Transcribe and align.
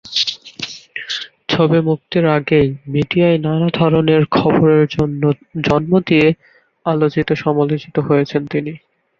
ছবি 1.49 1.79
মুক্তির 1.87 2.25
আগেই 2.37 2.67
মিডিয়ায় 2.93 3.37
নানা 3.39 3.67
ধরনের 3.73 4.21
খবরের 4.35 4.83
জন্ম 5.67 5.91
দিয়ে 6.07 6.27
আলোচিত-সমালোচিত 6.85 7.95
হয়েছেন 8.07 8.41
তিনি। 8.47 8.73